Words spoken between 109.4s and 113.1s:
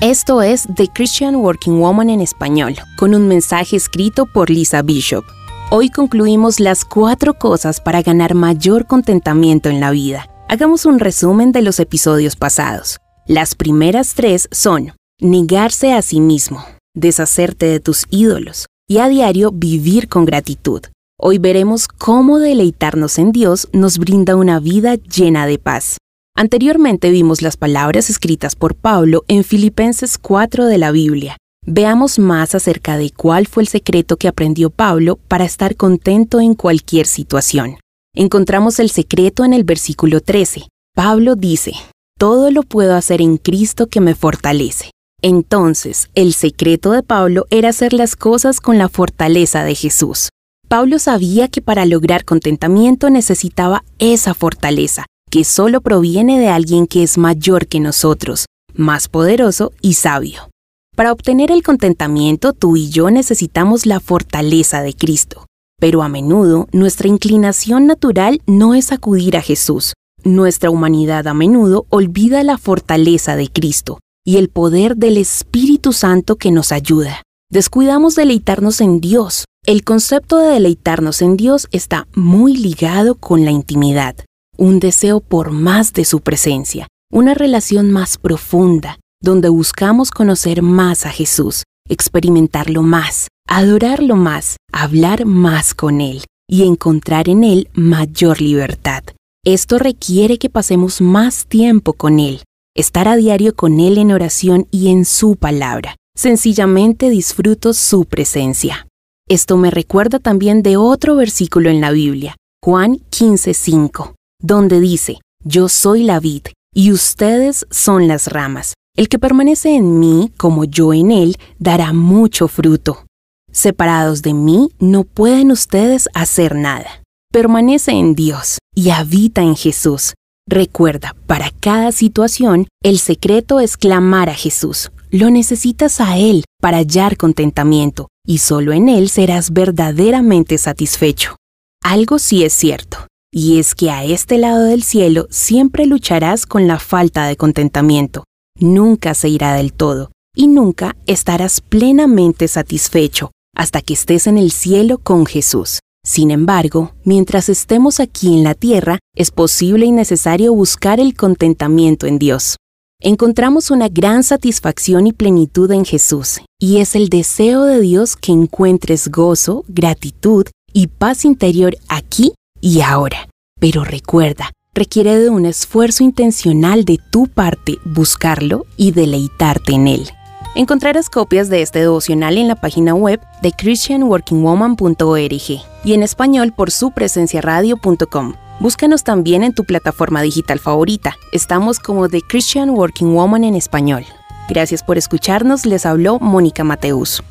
me recuerda también de otro versículo en la Biblia, Juan